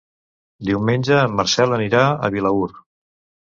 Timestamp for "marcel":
1.41-1.77